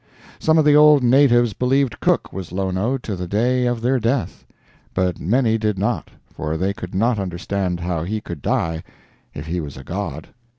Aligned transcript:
Some 0.39 0.57
of 0.57 0.65
the 0.65 0.75
old 0.75 1.03
natives 1.03 1.53
believed 1.53 1.99
Cook 1.99 2.33
was 2.33 2.51
Lono 2.51 2.97
to 2.97 3.15
the 3.15 3.27
day 3.27 3.67
of 3.67 3.81
their 3.81 3.99
death; 3.99 4.47
but 4.95 5.19
many 5.19 5.59
did 5.59 5.77
not, 5.77 6.09
for 6.33 6.57
they 6.57 6.73
could 6.73 6.95
not 6.95 7.19
understand 7.19 7.79
how 7.81 8.03
he 8.03 8.19
could 8.19 8.41
die 8.41 8.81
if 9.35 9.45
he 9.45 9.61
was 9.61 9.77
a 9.77 9.83
god. 9.83 10.29